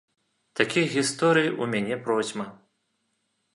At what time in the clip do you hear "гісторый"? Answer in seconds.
0.95-1.51